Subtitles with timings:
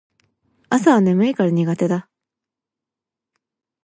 [0.69, 2.09] 朝は眠いから苦手だ